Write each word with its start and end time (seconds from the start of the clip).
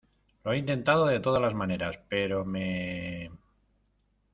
lo 0.43 0.51
he 0.51 0.57
intentado 0.57 1.05
de 1.05 1.19
todas 1.19 1.39
las 1.39 1.53
maneras, 1.53 1.99
pero 2.09 2.43
me... 2.43 3.29